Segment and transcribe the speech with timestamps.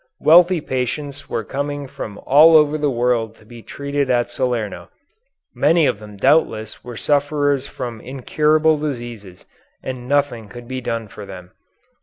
[0.19, 4.89] Wealthy patients were coming from all over the world to be treated at Salerno.
[5.53, 9.45] Many of them doubtless were sufferers from incurable diseases
[9.83, 11.51] and nothing could be done for them.